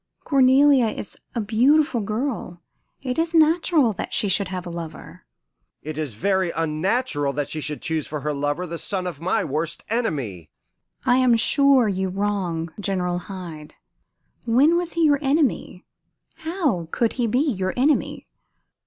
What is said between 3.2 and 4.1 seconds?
natural